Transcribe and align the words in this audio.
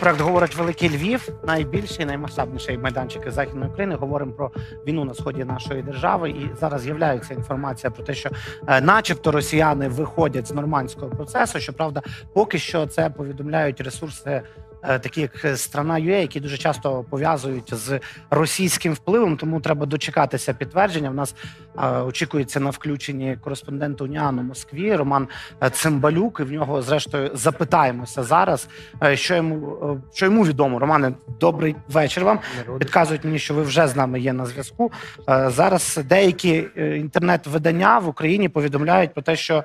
проект 0.00 0.20
говорить 0.20 0.56
Великий 0.56 0.88
Львів, 0.88 1.28
найбільший, 1.46 2.04
наймасштабніший 2.04 2.78
майданчик 2.78 3.26
із 3.26 3.34
західної 3.34 3.70
України. 3.70 3.94
Говоримо 3.94 4.32
про 4.32 4.50
війну 4.86 5.04
на 5.04 5.14
сході 5.14 5.44
нашої 5.44 5.82
держави. 5.82 6.30
І 6.30 6.50
зараз 6.60 6.82
з'являється 6.82 7.34
інформація 7.34 7.90
про 7.90 8.04
те, 8.04 8.14
що, 8.14 8.30
е, 8.66 8.80
начебто, 8.80 9.32
росіяни 9.32 9.88
виходять 9.88 10.46
з 10.46 10.52
нормандського 10.52 11.10
процесу. 11.10 11.60
Щоправда, 11.60 12.02
поки 12.32 12.58
що 12.58 12.86
це 12.86 13.10
повідомляють 13.10 13.80
ресурси. 13.80 14.42
Е, 14.82 14.98
Такі 14.98 15.20
як 15.20 15.58
страна 15.58 15.94
UA, 15.94 16.20
які 16.20 16.40
дуже 16.40 16.58
часто 16.58 17.04
пов'язують 17.10 17.74
з 17.74 18.00
російським 18.30 18.92
впливом, 18.92 19.36
тому 19.36 19.60
треба 19.60 19.86
дочекатися 19.86 20.54
підтвердження. 20.54 21.10
В 21.10 21.14
нас 21.14 21.34
е, 21.78 21.88
очікується 21.88 22.60
на 22.60 22.70
включенні 22.70 23.36
кореспондент 23.40 24.00
УНІАН 24.00 24.38
у 24.38 24.42
Москві 24.42 24.96
Роман 24.96 25.28
е, 25.62 25.70
Цимбалюк. 25.70 26.40
І 26.40 26.42
в 26.42 26.52
нього, 26.52 26.82
зрештою, 26.82 27.30
запитаємося 27.34 28.22
зараз, 28.22 28.68
е, 29.02 29.16
що 29.16 29.34
йому 29.34 29.78
е, 29.82 30.10
що 30.12 30.26
йому 30.26 30.44
відомо. 30.44 30.78
Романе, 30.78 31.12
добрий 31.40 31.76
вечір 31.88 32.24
вам. 32.24 32.38
Підказують 32.78 33.24
мені, 33.24 33.38
що 33.38 33.54
ви 33.54 33.62
вже 33.62 33.88
з 33.88 33.96
нами 33.96 34.20
є 34.20 34.32
на 34.32 34.46
зв'язку. 34.46 34.92
Е, 35.28 35.50
Зараз 35.50 36.00
деякі 36.04 36.68
е, 36.76 36.96
інтернет-видання 36.96 37.98
в 37.98 38.08
Україні 38.08 38.48
повідомляють 38.48 39.14
про 39.14 39.22
те, 39.22 39.36
що 39.36 39.54
е, 39.56 39.64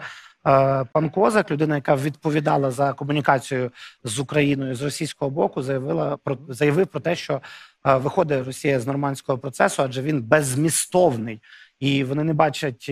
пан 0.92 1.10
Козак, 1.10 1.52
людина, 1.52 1.76
яка 1.76 1.96
відповідала 1.96 2.72
за 2.72 2.94
комунікацію 2.94 3.72
з 4.04 4.20
Україною 4.20 4.76
з 4.76 4.82
російського 4.82 5.32
боку, 5.32 5.62
заявила 5.62 6.18
про 6.18 6.38
заявив 6.50 6.88
про 6.88 7.00
те, 7.00 7.16
що 7.16 7.42
е, 7.86 7.96
виходить 7.96 8.46
Росія 8.46 8.80
з 8.80 8.88
нормандського 8.88 9.38
процесу, 9.38 9.84
адже 9.84 10.02
він 10.02 10.22
беззмістовний, 10.22 11.42
і 11.80 12.04
вони 12.04 12.24
не 12.24 12.34
бачать. 12.34 12.92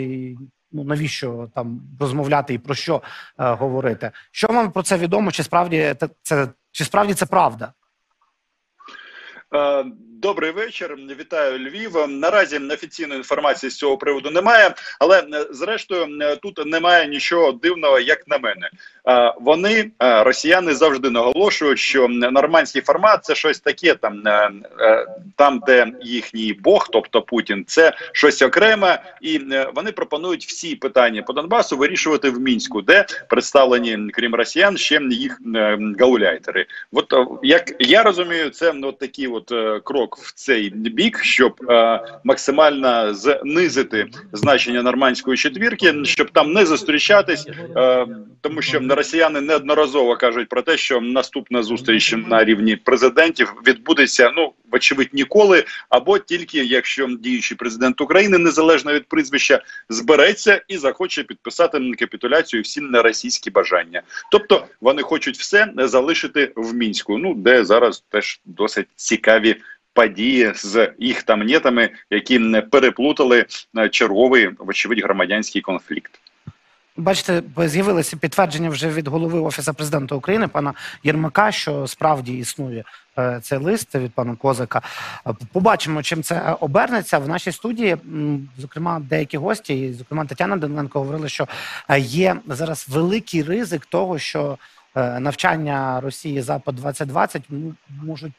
Ну 0.75 0.84
навіщо 0.84 1.49
там 1.55 1.81
розмовляти 1.99 2.53
і 2.53 2.58
про 2.58 2.75
що 2.75 2.95
е, 2.95 3.02
говорити? 3.53 4.11
Що 4.31 4.47
вам 4.47 4.72
про 4.72 4.83
це 4.83 4.97
відомо? 4.97 5.31
Чи 5.31 5.44
справді 5.44 5.95
це 6.22 6.47
чи 6.72 6.83
справді 6.83 7.14
це 7.14 7.25
правда? 7.25 7.73
Е, 9.55 9.85
Добрий 10.23 10.51
вечір. 10.51 10.97
Вітаю 11.19 11.59
Львів. 11.59 12.07
Наразі 12.07 12.57
офіційної 12.57 13.17
інформації 13.17 13.69
з 13.69 13.77
цього 13.77 13.97
приводу 13.97 14.31
немає, 14.31 14.73
але 14.99 15.19
е, 15.19 15.45
зрештою 15.51 16.07
е, 16.21 16.35
тут 16.35 16.65
немає 16.65 17.07
нічого 17.07 17.51
дивного, 17.51 17.99
як 17.99 18.27
на 18.27 18.37
мене. 18.37 18.69
Вони 19.41 19.91
росіяни 19.99 20.75
завжди 20.75 21.09
наголошують, 21.09 21.79
що 21.79 22.07
нормандський 22.07 22.81
формат 22.81 23.25
це 23.25 23.35
щось 23.35 23.59
таке, 23.59 23.95
там 23.95 24.23
там, 25.35 25.61
де 25.67 25.87
їхній 26.01 26.53
Бог, 26.53 26.87
тобто 26.91 27.21
Путін, 27.21 27.63
це 27.67 27.93
щось 28.11 28.41
окреме, 28.41 29.03
і 29.21 29.41
вони 29.75 29.91
пропонують 29.91 30.45
всі 30.45 30.75
питання 30.75 31.21
по 31.21 31.33
Донбасу 31.33 31.77
вирішувати 31.77 32.29
в 32.29 32.39
мінську, 32.39 32.81
де 32.81 33.05
представлені 33.29 34.09
крім 34.13 34.35
росіян 34.35 34.77
ще 34.77 34.99
їх 35.11 35.39
гауляйтери. 35.99 36.65
От 36.91 37.13
як 37.43 37.75
я 37.79 38.03
розумію, 38.03 38.49
це 38.49 38.73
ну, 38.73 38.87
от 38.87 38.97
такий 38.97 39.27
от 39.44 39.52
е, 39.52 39.80
крок 39.83 40.17
в 40.17 40.33
цей 40.33 40.69
бік, 40.69 41.19
щоб 41.23 41.53
е, 41.69 41.99
максимально 42.23 43.13
знизити 43.13 44.05
значення 44.33 44.81
нормандської 44.81 45.38
четвірки, 45.38 45.94
щоб 46.03 46.31
там 46.31 46.53
не 46.53 46.66
зустрічатись, 46.66 47.47
е, 47.77 48.08
тому 48.41 48.61
що 48.61 48.80
росіяни 48.89 49.41
неодноразово 49.41 50.16
кажуть 50.17 50.49
про 50.49 50.61
те, 50.61 50.77
що 50.77 51.02
наступна 51.02 51.64
зустріч 51.64 52.16
на 52.27 52.44
рівні 52.44 52.75
президентів 52.75 53.53
відбудеться 53.67 54.31
ну 54.36 54.53
вочевидь 54.73 55.13
ніколи, 55.13 55.63
або 55.89 56.19
тільки 56.19 56.57
якщо 56.57 57.07
діючий 57.19 57.57
президент 57.57 58.02
України 58.02 58.38
незалежно 58.38 58.93
від 58.93 59.07
прізвища 59.07 59.61
збереться 59.89 60.61
і 60.67 60.77
захоче 60.77 61.23
підписати 61.23 61.80
капітуляцію 61.99 62.63
всі 62.63 62.81
російські 62.93 63.52
бажання. 63.52 64.02
Тобто 64.31 64.67
вони 64.81 65.02
хочуть 65.02 65.38
все 65.38 65.67
залишити 65.77 66.52
в 66.55 66.73
мінську. 66.73 67.17
Ну 67.17 67.33
де 67.33 67.65
зараз 67.65 68.03
теж 68.09 68.39
досить 68.45 68.87
цікаві. 68.95 69.55
Події 69.95 70.52
з 70.55 70.92
їх 70.99 71.23
там 71.23 71.39
нетами, 71.39 71.89
які 72.09 72.39
не 72.39 72.61
переплутали 72.61 73.45
е, 73.77 73.89
черговий 73.89 74.49
вочевидь 74.59 75.03
громадянський 75.03 75.61
конфлікт. 75.61 76.19
Бачите, 76.98 77.43
з'явилося 77.58 78.17
підтвердження 78.17 78.70
вже 78.70 78.89
від 78.89 79.08
голови 79.08 79.39
офісу 79.39 79.73
президента 79.73 80.15
України, 80.15 80.48
пана 80.48 80.73
Єрмака, 81.04 81.52
що 81.52 81.87
справді 81.87 82.37
існує 82.37 82.83
е, 83.17 83.39
цей 83.42 83.58
лист 83.59 83.95
від 83.95 84.14
пана 84.14 84.36
Козака. 84.36 84.81
Е, 85.27 85.33
Побачимо, 85.52 86.04
чим 86.04 86.23
це 86.23 86.55
обернеться 86.59 87.17
в 87.17 87.27
нашій 87.27 87.52
студії. 87.52 87.98
Зокрема, 88.58 88.99
деякі 88.99 89.37
гості, 89.37 89.80
і, 89.81 89.93
зокрема 89.93 90.26
Тетяна 90.26 90.58
Даниленко, 90.58 90.99
говорили, 90.99 91.30
що 91.30 91.48
е, 91.89 91.99
є 91.99 92.36
зараз 92.48 92.89
великий 92.89 93.43
ризик 93.43 93.86
того, 93.86 94.20
що 94.20 94.58
е, 94.95 95.20
навчання 95.20 96.02
Росії 96.02 96.42
Запад 96.42 96.75
2020 96.75 97.43
м, 97.52 97.75
можуть 98.04 98.33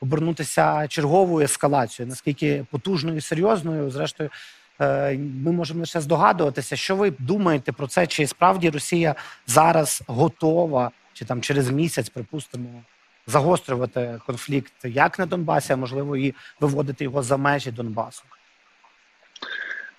обернутися 0.00 0.88
черговою 0.88 1.44
ескалацією. 1.44 2.10
Наскільки 2.10 2.66
потужною 2.70 3.16
і 3.16 3.20
серйозною, 3.20 3.90
зрештою. 3.90 4.30
Е, 4.80 5.18
Ми 5.44 5.52
можемо 5.52 5.80
лише 5.80 6.00
здогадуватися, 6.00 6.76
що 6.76 6.96
ви 6.96 7.12
думаєте 7.18 7.72
про 7.72 7.86
це, 7.86 8.06
чи 8.06 8.26
справді 8.26 8.70
Росія 8.70 9.14
зараз 9.46 10.02
готова, 10.06 10.90
чи 11.12 11.24
там 11.24 11.40
через 11.40 11.70
місяць, 11.70 12.08
припустимо, 12.08 12.82
загострювати 13.26 14.20
конфлікт 14.26 14.72
як 14.84 15.18
на 15.18 15.26
Донбасі, 15.26 15.72
а 15.72 15.76
можливо 15.76 16.16
і 16.16 16.34
виводити 16.60 17.04
його 17.04 17.22
за 17.22 17.36
межі 17.36 17.70
Донбасу. 17.70 18.22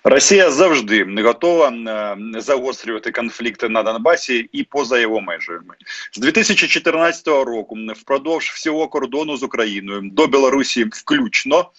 Росія 0.04 0.50
завжди 0.50 1.04
не 1.04 1.22
готова 1.22 1.68
е, 1.68 2.40
загострювати 2.40 3.10
конфлікти 3.10 3.68
на 3.68 3.82
Донбасі 3.82 4.48
і 4.52 4.64
поза 4.64 4.98
його 4.98 5.20
межами 5.20 5.74
з 6.12 6.18
2014 6.18 7.26
року. 7.28 7.76
Впродовж 7.96 8.44
всього 8.44 8.88
кордону 8.88 9.36
з 9.36 9.42
Україною 9.42 10.00
до 10.04 10.26
Білорусі, 10.26 10.84
включно. 10.84 11.70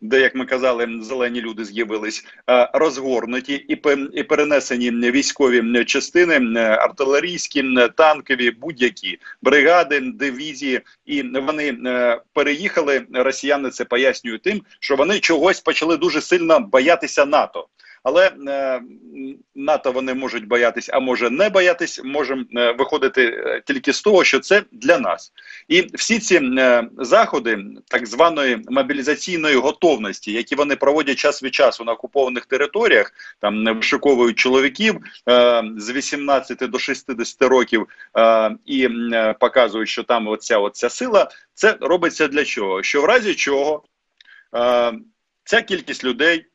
Де, 0.00 0.20
як 0.20 0.34
ми 0.34 0.46
казали, 0.46 0.88
зелені 1.00 1.40
люди 1.40 1.64
з'явились 1.64 2.24
е, 2.50 2.70
розгорнуті 2.74 3.54
і 3.54 3.80
і 4.14 4.22
перенесені 4.22 4.90
військові 5.10 5.84
частини, 5.84 6.60
е, 6.60 6.60
артилерійські, 6.60 7.60
е, 7.78 7.88
танкові, 7.88 8.50
будь-які 8.50 9.18
бригади, 9.42 10.00
дивізії, 10.00 10.80
і 11.06 11.22
вони 11.22 11.76
переїхали. 12.32 13.06
Росіяни 13.12 13.70
це 13.70 13.84
пояснюють 13.84 14.42
тим, 14.42 14.62
що 14.80 14.96
вони 14.96 15.20
чогось 15.20 15.60
почали 15.60 15.96
дуже 15.96 16.20
сильно 16.20 16.60
боятися 16.60 17.24
НАТО. 17.26 17.68
Але 18.04 18.32
е, 18.48 18.80
НАТО 19.54 19.92
вони 19.92 20.14
можуть 20.14 20.46
боятись, 20.46 20.90
а 20.92 21.00
може 21.00 21.30
не 21.30 21.48
боятись, 21.48 22.00
можемо 22.04 22.44
е, 22.56 22.72
виходити 22.72 23.24
е, 23.24 23.62
тільки 23.66 23.92
з 23.92 24.02
того, 24.02 24.24
що 24.24 24.40
це 24.40 24.62
для 24.72 24.98
нас. 24.98 25.32
І 25.68 25.86
всі 25.94 26.18
ці 26.18 26.36
е, 26.36 26.88
заходи 26.98 27.64
так 27.88 28.06
званої 28.06 28.62
мобілізаційної 28.68 29.56
готовності, 29.56 30.32
які 30.32 30.54
вони 30.54 30.76
проводять 30.76 31.16
час 31.16 31.42
від 31.42 31.54
часу 31.54 31.84
на 31.84 31.92
окупованих 31.92 32.46
територіях, 32.46 33.12
там 33.40 33.68
е, 33.68 33.72
вишиковують 33.72 34.38
чоловіків 34.38 34.96
е, 35.28 35.62
з 35.76 35.90
18 35.90 36.70
до 36.70 36.78
60 36.78 37.42
років 37.42 37.86
е, 38.18 38.56
і 38.66 38.88
е, 39.12 39.34
показують, 39.40 39.88
що 39.88 40.02
там 40.02 40.28
оця, 40.28 40.58
оця 40.58 40.90
сила, 40.90 41.30
це 41.54 41.76
робиться 41.80 42.28
для 42.28 42.44
чого? 42.44 42.82
Що 42.82 43.02
в 43.02 43.04
разі 43.04 43.34
чого 43.34 43.84
е, 44.56 44.92
ця 45.44 45.62
кількість 45.62 46.04
людей 46.04 46.46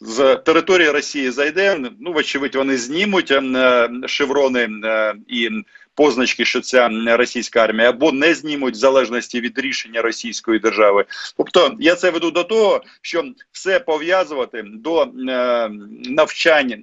з 0.00 0.36
території 0.36 0.90
Росії 0.90 1.30
зайде. 1.30 1.80
Ну, 2.00 2.12
вочевидь, 2.12 2.54
вони 2.54 2.76
знімуть 2.76 3.30
е, 3.30 3.90
шеврони 4.06 4.68
е, 4.84 5.14
і 5.28 5.50
позначки, 5.94 6.44
що 6.44 6.60
ця 6.60 6.90
російська 7.06 7.64
армія, 7.64 7.88
або 7.88 8.12
не 8.12 8.34
знімуть 8.34 8.74
в 8.74 8.78
залежності 8.78 9.40
від 9.40 9.58
рішення 9.58 10.02
Російської 10.02 10.58
держави. 10.58 11.04
Тобто, 11.36 11.76
я 11.80 11.94
це 11.94 12.10
веду 12.10 12.30
до 12.30 12.44
того, 12.44 12.82
що 13.02 13.24
все 13.52 13.80
пов'язувати 13.80 14.64
до 14.66 15.02
е, 15.02 15.08
навчань 16.04 16.74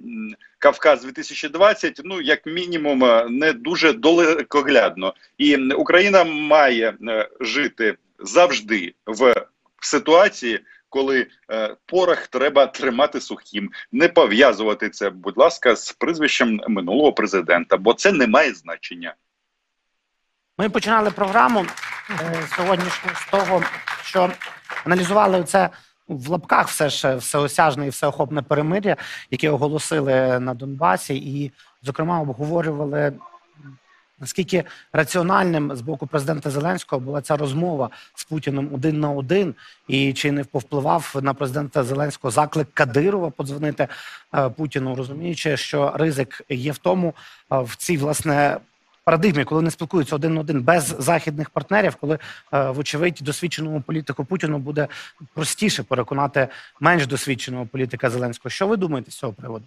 Кавказ 0.58 1.04
2020, 1.04 2.00
ну 2.04 2.20
як 2.20 2.46
мінімум, 2.46 3.04
не 3.28 3.52
дуже 3.52 3.92
далекоглядно, 3.92 5.14
і 5.38 5.56
Україна 5.56 6.24
має 6.24 6.94
жити 7.40 7.96
завжди 8.18 8.94
в 9.06 9.46
ситуації 9.80 10.60
коли 10.88 11.26
е, 11.50 11.76
порох 11.86 12.26
треба 12.26 12.66
тримати 12.66 13.20
сухим, 13.20 13.70
не 13.92 14.08
пов'язувати 14.08 14.90
це, 14.90 15.10
будь 15.10 15.38
ласка, 15.38 15.76
з 15.76 15.92
прізвищем 15.92 16.60
минулого 16.68 17.12
президента, 17.12 17.76
бо 17.76 17.94
це 17.94 18.12
не 18.12 18.26
має 18.26 18.54
значення. 18.54 19.14
Ми 20.58 20.70
починали 20.70 21.10
програму 21.10 21.66
е, 22.10 22.46
сьогоднішню 22.56 23.10
з 23.14 23.30
того, 23.30 23.62
що 24.02 24.30
аналізували 24.84 25.44
це 25.44 25.70
в 26.08 26.28
лапках 26.28 26.68
все 26.68 26.88
ж 26.88 27.16
всеосяжне 27.16 27.86
і 27.86 27.90
всеохопне 27.90 28.42
перемир'я, 28.42 28.96
яке 29.30 29.50
оголосили 29.50 30.40
на 30.40 30.54
Донбасі, 30.54 31.16
і, 31.16 31.52
зокрема, 31.82 32.20
обговорювали. 32.20 33.12
Наскільки 34.20 34.64
раціональним 34.92 35.76
з 35.76 35.80
боку 35.80 36.06
президента 36.06 36.50
Зеленського 36.50 37.00
була 37.00 37.20
ця 37.20 37.36
розмова 37.36 37.90
з 38.14 38.24
Путіним 38.24 38.74
один 38.74 39.00
на 39.00 39.10
один, 39.10 39.54
і 39.88 40.12
чи 40.12 40.32
не 40.32 40.44
повпливав 40.44 41.14
на 41.22 41.34
президента 41.34 41.84
Зеленського 41.84 42.30
заклик 42.30 42.68
Кадирова 42.74 43.30
подзвонити 43.30 43.88
е, 44.34 44.48
Путіну, 44.48 44.94
розуміючи, 44.94 45.56
що 45.56 45.92
ризик 45.94 46.42
є 46.48 46.72
в 46.72 46.78
тому, 46.78 47.14
е, 47.52 47.58
в 47.58 47.76
цій 47.76 47.96
власне 47.96 48.58
парадигмі, 49.08 49.44
коли 49.44 49.58
вони 49.58 49.70
спілкуються 49.70 50.16
один 50.16 50.34
на 50.34 50.40
один 50.40 50.62
без 50.62 50.96
західних 50.98 51.50
партнерів, 51.50 51.94
коли 51.94 52.18
е, 52.52 52.70
вочевидь 52.70 53.18
досвідченому 53.22 53.80
політику 53.80 54.24
Путіну 54.24 54.58
буде 54.58 54.88
простіше 55.34 55.82
переконати 55.82 56.48
менш 56.80 57.06
досвідченого 57.06 57.66
політика 57.66 58.10
Зеленського. 58.10 58.50
Що 58.50 58.66
ви 58.66 58.76
думаєте 58.76 59.10
з 59.10 59.14
цього 59.14 59.32
приводу? 59.32 59.64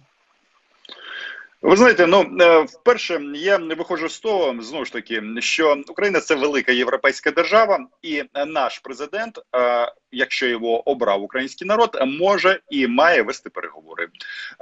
Ви 1.62 1.76
знаєте, 1.76 2.06
ну 2.06 2.36
е, 2.40 2.60
вперше 2.60 3.20
я 3.34 3.58
не 3.58 3.74
виходжу 3.74 4.08
з 4.08 4.20
того, 4.20 4.62
знову 4.62 4.84
ж 4.84 4.92
таки, 4.92 5.22
що 5.38 5.76
Україна 5.88 6.20
це 6.20 6.34
велика 6.34 6.72
європейська 6.72 7.30
держава, 7.30 7.86
і 8.02 8.24
наш 8.46 8.78
президент, 8.78 9.38
е, 9.56 9.92
якщо 10.12 10.46
його 10.46 10.88
обрав 10.90 11.22
український 11.22 11.68
народ, 11.68 11.98
може 12.06 12.60
і 12.70 12.86
має 12.86 13.22
вести 13.22 13.50
переговори. 13.50 14.08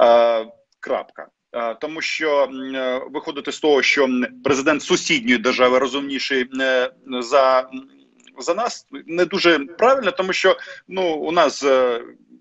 Е, 0.01 0.47
Крапка. 0.81 1.27
Тому 1.81 2.01
що 2.01 2.49
виходити 3.11 3.53
з 3.53 3.61
того, 3.61 3.83
що 3.83 4.09
президент 4.45 4.83
сусідньої 4.83 5.39
держави 5.39 5.79
розумніший 5.79 6.51
за, 7.21 7.69
за 8.39 8.55
нас, 8.55 8.87
не 8.91 9.25
дуже 9.25 9.59
правильно, 9.59 10.11
тому 10.11 10.33
що 10.33 10.57
ну 10.89 11.15
у 11.15 11.33
нас 11.33 11.65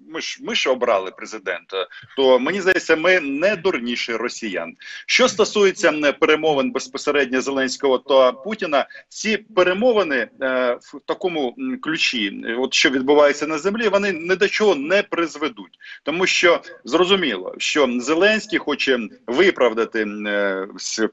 ми 0.10 0.22
ж 0.22 0.40
ми 0.42 0.56
ж 0.56 0.70
обрали 0.70 1.12
президента 1.12 1.88
то 2.16 2.40
мені 2.40 2.62
здається, 2.62 2.96
ми 2.96 3.20
не 3.20 3.56
дурніші 3.56 4.14
росіян. 4.14 4.76
Що 5.06 5.28
стосується 5.28 6.14
перемовин 6.20 6.72
безпосередньо 6.72 7.42
Зеленського 7.42 7.98
та 7.98 8.32
Путіна, 8.32 8.88
ці 9.10 9.38
перемовини 9.38 10.28
е, 10.42 10.78
в 10.82 11.00
такому 11.06 11.56
ключі, 11.82 12.44
от 12.58 12.74
що 12.74 12.90
відбувається 12.90 13.48
на 13.48 13.58
землі, 13.58 13.88
вони 13.88 14.12
ні 14.12 14.36
до 14.36 14.48
чого 14.48 14.76
не 14.76 15.04
призведуть, 15.04 15.80
тому 16.04 16.26
що 16.26 16.62
зрозуміло, 16.84 17.56
що 17.58 17.90
Зеленський 18.00 18.60
хоче 18.60 19.00
виправдати 19.28 20.08
е, 20.28 20.68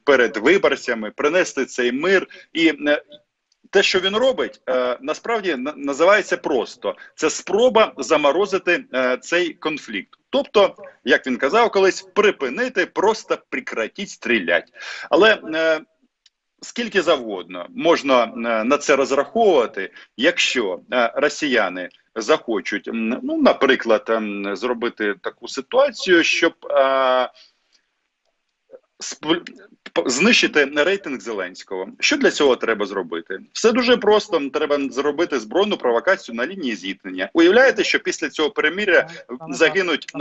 перед 0.04 0.36
виборцями, 0.36 1.10
принести 1.10 1.64
цей 1.64 1.92
мир 1.92 2.26
і. 2.52 2.68
е, 2.86 3.02
те, 3.76 3.82
що 3.82 4.00
він 4.00 4.16
робить, 4.16 4.60
е, 4.68 4.98
насправді 5.00 5.56
називається 5.76 6.36
просто 6.36 6.96
це 7.14 7.30
спроба 7.30 7.92
заморозити 7.98 8.84
е, 8.94 9.16
цей 9.16 9.54
конфлікт. 9.54 10.18
Тобто, 10.30 10.74
як 11.04 11.26
він 11.26 11.36
казав 11.36 11.70
колись, 11.70 12.02
припинити, 12.02 12.86
просто 12.86 13.38
прекратіть 13.48 14.10
стріляти. 14.10 14.72
Але 15.10 15.38
е, 15.54 15.80
скільки 16.62 17.02
завгодно 17.02 17.66
можна 17.68 18.26
на 18.64 18.78
це 18.78 18.96
розраховувати, 18.96 19.90
якщо 20.16 20.80
росіяни 21.14 21.88
захочуть, 22.14 22.90
ну, 22.92 23.42
наприклад, 23.42 24.04
ем, 24.08 24.56
зробити 24.56 25.14
таку 25.22 25.48
ситуацію, 25.48 26.24
щоб. 26.24 26.54
Знищити 30.06 30.64
рейтинг 30.64 31.20
Зеленського. 31.20 31.88
Що 32.00 32.16
для 32.16 32.30
цього 32.30 32.56
треба 32.56 32.86
зробити? 32.86 33.38
Все 33.52 33.72
дуже 33.72 33.96
просто. 33.96 34.50
Треба 34.52 34.78
зробити 34.90 35.40
збройну 35.40 35.76
провокацію 35.76 36.34
на 36.34 36.46
лінії 36.46 36.76
зіткнення. 36.76 37.30
Уявляєте, 37.32 37.84
що 37.84 38.00
після 38.00 38.28
цього 38.28 38.50
переміря 38.50 39.08
загинуть 39.48 40.06
е, 40.14 40.18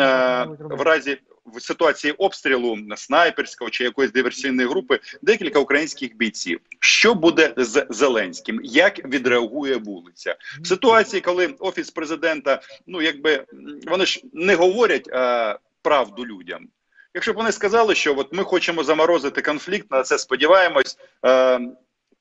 в 0.60 0.81
разі 0.81 1.18
в 1.45 1.62
ситуації 1.62 2.13
обстрілу 2.13 2.77
снайперського 2.95 3.69
чи 3.69 3.83
якоїсь 3.83 4.12
диверсійної 4.12 4.68
групи 4.68 5.00
декілька 5.21 5.60
українських 5.60 6.18
бійців. 6.18 6.60
Що 6.80 7.16
буде 7.16 7.54
з 7.57 7.86
Зеленським? 7.89 8.62
Як 8.63 9.06
відреагує 9.06 9.75
вулиця 9.75 10.36
в 10.62 10.68
ситуації, 10.68 11.21
коли 11.21 11.48
офіс 11.60 11.92
президента, 11.92 12.62
ну 12.88 13.01
якби 13.01 13.45
вони 13.88 14.06
ж 14.06 14.21
не 14.33 14.56
говорять 14.56 15.07
е, 15.07 15.57
правду 15.81 16.25
людям. 16.25 16.68
Якщо 17.16 17.34
б 17.34 17.36
вони 17.36 17.52
сказали, 17.52 17.96
що 17.96 18.18
от 18.18 18.34
ми 18.34 18.44
хочемо 18.44 18.84
заморозити 18.84 19.42
конфлікт, 19.42 19.92
на 19.92 20.04
це 20.04 20.18
сподіваємось, 20.18 20.98
е, 21.26 21.60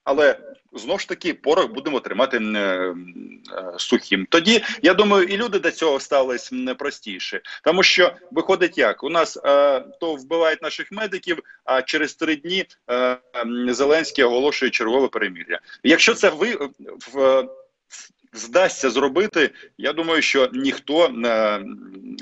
але 0.05 0.39
знову 0.73 0.99
ж 0.99 1.09
таки 1.09 1.35
порох 1.35 1.73
будемо 1.73 2.01
тримати 2.01 2.37
е, 2.37 2.41
е, 2.59 2.95
сухим. 3.79 4.27
Тоді 4.31 4.65
я 4.83 4.95
думаю, 4.95 5.25
і 5.25 5.37
люди 5.37 5.59
до 5.59 5.71
цього 5.71 6.01
ставились 6.01 6.53
м, 6.53 6.75
простіше, 6.79 7.41
тому 7.65 7.83
що 7.83 8.13
виходить 8.31 8.79
як 8.79 9.05
у 9.05 9.11
нас 9.11 9.37
е, 9.45 9.81
то 10.01 10.15
вбивають 10.15 10.63
наших 10.63 10.93
медиків, 10.93 11.39
а 11.65 11.83
через 11.83 12.15
три 12.15 12.37
дні 12.37 12.65
е, 12.91 13.17
Зеленський 13.69 14.25
оголошує 14.25 14.71
чергове 14.71 15.09
перемір'я. 15.09 15.61
Якщо 15.83 16.15
це 16.15 16.31
ви 16.31 16.59
в. 17.13 17.45
Здасться 18.35 18.91
зробити, 18.91 19.51
я 19.79 19.93
думаю, 19.93 20.23
що 20.23 20.51
ніхто 20.53 21.07
е, 21.07 21.65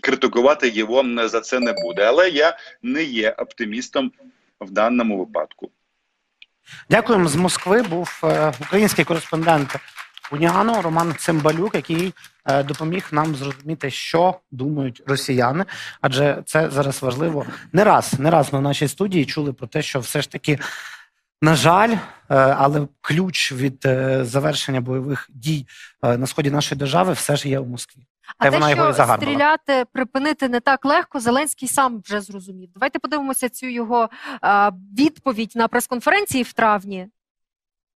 критикувати 0.02 0.68
його 0.68 1.00
м, 1.00 1.28
за 1.28 1.40
це 1.40 1.60
не 1.60 1.72
буде. 1.72 2.04
Але 2.04 2.28
я 2.28 2.56
не 2.82 3.02
є 3.02 3.30
оптимістом 3.30 4.12
в 4.60 4.70
даному 4.70 5.18
випадку. 5.18 5.70
Дякуємо 6.90 7.28
з 7.28 7.36
Москви. 7.36 7.82
Був 7.82 8.20
е, 8.24 8.52
український 8.60 9.04
кореспондент 9.04 9.76
Уніану 10.32 10.82
Роман 10.82 11.14
Цимбалюк, 11.18 11.74
який 11.74 12.14
е, 12.46 12.62
допоміг 12.62 13.08
нам 13.12 13.34
зрозуміти, 13.34 13.90
що 13.90 14.40
думають 14.50 15.02
росіяни. 15.06 15.64
Адже 16.00 16.42
це 16.46 16.70
зараз 16.70 17.02
важливо. 17.02 17.46
Не 17.72 17.84
раз, 17.84 18.14
не 18.18 18.30
раз 18.30 18.52
на 18.52 18.60
нашій 18.60 18.88
студії 18.88 19.26
чули 19.26 19.52
про 19.52 19.66
те, 19.66 19.82
що 19.82 20.00
все 20.00 20.22
ж 20.22 20.30
таки. 20.30 20.58
На 21.42 21.54
жаль, 21.54 21.90
е, 21.90 21.98
але 22.28 22.88
ключ 23.00 23.52
від 23.52 23.86
е, 23.86 24.24
завершення 24.24 24.80
бойових 24.80 25.30
дій 25.30 25.66
е, 26.02 26.16
на 26.18 26.26
сході 26.26 26.50
нашої 26.50 26.78
держави 26.78 27.12
все 27.12 27.36
ж 27.36 27.48
є 27.48 27.58
у 27.58 27.64
Москві. 27.64 28.06
А 28.38 28.44
Та 28.44 28.50
те, 28.50 28.56
вона 28.56 28.70
його 28.70 28.90
і 28.90 28.92
загарбала. 28.92 29.32
стріляти, 29.32 29.84
припинити 29.92 30.48
не 30.48 30.60
так 30.60 30.84
легко, 30.84 31.20
Зеленський 31.20 31.68
сам 31.68 32.02
вже 32.04 32.20
зрозумів. 32.20 32.70
Давайте 32.74 32.98
подивимося 32.98 33.48
цю 33.48 33.66
його 33.66 34.10
а, 34.40 34.70
відповідь 34.98 35.52
на 35.54 35.68
прес-конференції 35.68 36.42
в 36.42 36.52
травні. 36.52 37.08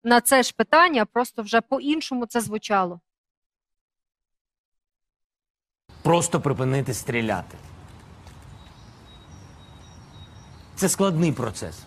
На 0.03 0.21
це 0.21 0.43
ж 0.43 0.53
питання 0.57 1.05
просто 1.05 1.41
вже 1.41 1.61
по-іншому 1.61 2.25
це 2.25 2.41
звучало. 2.41 2.99
просто 6.05 6.41
припинити 6.41 6.93
стріляти. 6.93 7.57
Це 10.75 10.89
складний 10.89 11.31
процес. 11.31 11.79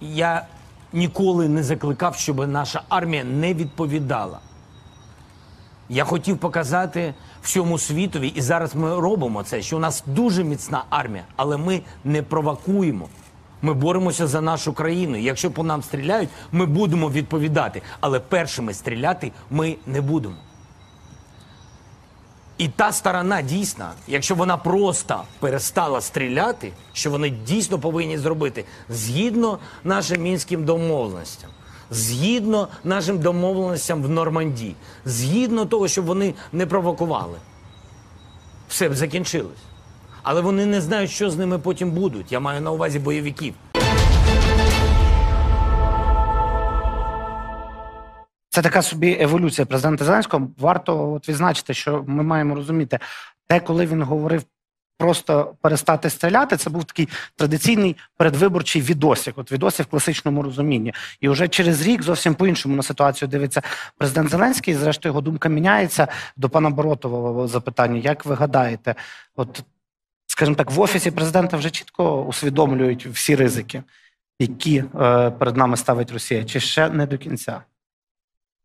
Я 0.00 0.46
ніколи 0.92 1.48
не 1.48 1.62
закликав, 1.62 2.16
щоб 2.16 2.48
наша 2.48 2.82
армія 2.88 3.24
не 3.24 3.54
відповідала. 3.54 4.38
Я 5.88 6.04
хотів 6.04 6.38
показати 6.38 7.14
всьому 7.42 7.78
світові, 7.78 8.28
і 8.28 8.40
зараз 8.40 8.74
ми 8.74 9.00
робимо 9.00 9.42
це, 9.42 9.62
що 9.62 9.76
у 9.76 9.80
нас 9.80 10.04
дуже 10.06 10.44
міцна 10.44 10.84
армія, 10.90 11.24
але 11.36 11.56
ми 11.56 11.80
не 12.04 12.22
провокуємо. 12.22 13.08
Ми 13.62 13.74
боремося 13.74 14.26
за 14.26 14.40
нашу 14.40 14.72
країну. 14.72 15.16
Якщо 15.16 15.50
по 15.50 15.62
нам 15.62 15.82
стріляють, 15.82 16.28
ми 16.52 16.66
будемо 16.66 17.10
відповідати. 17.10 17.82
Але 18.00 18.20
першими 18.20 18.74
стріляти 18.74 19.32
ми 19.50 19.76
не 19.86 20.00
будемо. 20.00 20.34
І 22.60 22.68
та 22.68 22.92
сторона 22.92 23.42
дійсна, 23.42 23.92
якщо 24.08 24.34
вона 24.34 24.56
просто 24.56 25.22
перестала 25.38 26.00
стріляти, 26.00 26.72
що 26.92 27.10
вони 27.10 27.30
дійсно 27.30 27.78
повинні 27.78 28.18
зробити 28.18 28.64
згідно 28.88 29.58
нашим 29.84 30.22
мінським 30.22 30.64
домовленостям, 30.64 31.50
згідно 31.90 32.68
нашим 32.84 33.18
домовленостям 33.18 34.02
в 34.02 34.08
Нормандії, 34.08 34.74
згідно 35.04 35.66
того, 35.66 35.88
щоб 35.88 36.04
вони 36.04 36.34
не 36.52 36.66
провокували, 36.66 37.38
все 38.68 38.88
б 38.88 38.94
закінчилось. 38.94 39.58
Але 40.22 40.40
вони 40.40 40.66
не 40.66 40.80
знають, 40.80 41.10
що 41.10 41.30
з 41.30 41.36
ними 41.36 41.58
потім 41.58 41.90
будуть. 41.90 42.32
Я 42.32 42.40
маю 42.40 42.60
на 42.60 42.70
увазі 42.70 42.98
бойовиків. 42.98 43.54
Це 48.60 48.64
така 48.64 48.82
собі 48.82 49.18
еволюція 49.20 49.66
президента 49.66 50.04
Зеленського. 50.04 50.48
Варто 50.58 51.12
от 51.12 51.28
відзначити, 51.28 51.74
що 51.74 52.04
ми 52.06 52.22
маємо 52.22 52.54
розуміти, 52.54 52.98
те, 53.46 53.60
коли 53.60 53.86
він 53.86 54.02
говорив 54.02 54.42
просто 54.98 55.54
перестати 55.62 56.10
стріляти, 56.10 56.56
це 56.56 56.70
був 56.70 56.84
такий 56.84 57.08
традиційний 57.36 57.96
передвиборчий 58.16 58.82
відосик, 58.82 59.38
от 59.38 59.52
відосик 59.52 59.86
в 59.86 59.90
класичному 59.90 60.42
розумінні. 60.42 60.94
І 61.20 61.28
вже 61.28 61.48
через 61.48 61.82
рік 61.86 62.02
зовсім 62.02 62.34
по-іншому 62.34 62.76
на 62.76 62.82
ситуацію 62.82 63.28
дивиться 63.28 63.62
президент 63.98 64.30
Зеленський. 64.30 64.74
Зрештою, 64.74 65.10
його 65.10 65.20
думка 65.20 65.48
міняється 65.48 66.08
до 66.36 66.48
пана 66.48 66.70
Боротова 66.70 67.48
запитання. 67.48 68.00
Як 68.04 68.24
ви 68.26 68.34
гадаєте, 68.34 68.94
от 69.36 69.62
скажімо 70.26 70.56
так, 70.56 70.70
в 70.70 70.80
офісі 70.80 71.10
президента 71.10 71.56
вже 71.56 71.70
чітко 71.70 72.22
усвідомлюють 72.22 73.06
всі 73.06 73.36
ризики, 73.36 73.82
які 74.38 74.78
е, 74.78 75.30
перед 75.30 75.56
нами 75.56 75.76
ставить 75.76 76.12
Росія, 76.12 76.44
чи 76.44 76.60
ще 76.60 76.88
не 76.88 77.06
до 77.06 77.18
кінця? 77.18 77.62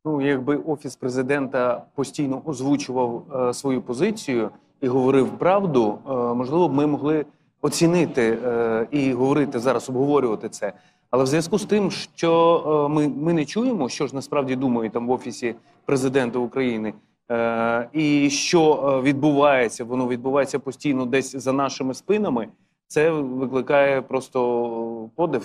Ну, 0.05 0.21
якби 0.21 0.55
офіс 0.55 0.95
президента 0.95 1.83
постійно 1.95 2.41
озвучував 2.45 3.24
е, 3.35 3.53
свою 3.53 3.81
позицію 3.81 4.50
і 4.81 4.88
говорив 4.88 5.29
правду, 5.29 5.97
е, 6.09 6.12
можливо, 6.13 6.67
б 6.67 6.74
ми 6.74 6.88
могли 6.88 7.25
оцінити 7.62 8.38
е, 8.45 8.88
і 8.91 9.13
говорити 9.13 9.59
зараз, 9.59 9.89
обговорювати 9.89 10.50
це. 10.50 10.74
Але 11.12 11.24
в 11.24 11.27
зв'язку 11.27 11.59
з 11.59 11.65
тим, 11.65 11.91
що 11.91 12.63
е, 12.89 12.93
ми, 12.93 13.07
ми 13.07 13.33
не 13.33 13.45
чуємо, 13.45 13.89
що 13.89 14.07
ж 14.07 14.15
насправді 14.15 14.55
думають 14.55 14.93
там 14.93 15.07
в 15.07 15.12
офісі 15.12 15.55
президента 15.85 16.39
України, 16.39 16.93
е, 17.31 17.89
і 17.93 18.29
що 18.29 18.93
е, 19.00 19.01
відбувається, 19.01 19.83
воно 19.83 20.07
відбувається 20.07 20.59
постійно 20.59 21.05
десь 21.05 21.35
за 21.35 21.53
нашими 21.53 21.93
спинами. 21.93 22.47
Це 22.88 23.09
викликає 23.12 24.01
просто 24.01 25.09
подив. 25.15 25.43